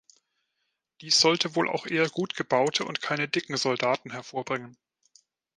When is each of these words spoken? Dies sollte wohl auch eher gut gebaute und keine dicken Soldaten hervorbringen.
Dies 1.01 1.21
sollte 1.21 1.55
wohl 1.55 1.69
auch 1.69 1.85
eher 1.85 2.09
gut 2.09 2.33
gebaute 2.35 2.85
und 2.85 3.03
keine 3.03 3.27
dicken 3.29 3.55
Soldaten 3.55 4.09
hervorbringen. 4.09 4.75